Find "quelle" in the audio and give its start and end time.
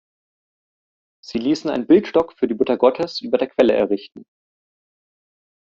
3.49-3.73